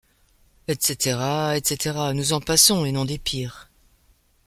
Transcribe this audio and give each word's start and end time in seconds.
Etc., 0.67 1.15
etc. 1.55 1.95
Nous 2.15 2.33
en 2.33 2.41
passons, 2.41 2.85
et 2.85 2.91
non 2.91 3.05
des 3.05 3.19
pires. 3.19 3.69